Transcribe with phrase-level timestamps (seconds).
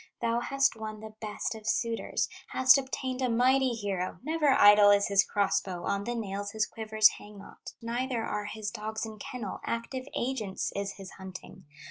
[0.19, 5.09] Thou hast won the best of suitors, Hast obtained a mighty hero; Never idle is
[5.09, 9.19] his cross bow, On the nails his quivers hang not, Neither are his dogs in
[9.19, 11.65] kennel, Active agents is his hunting.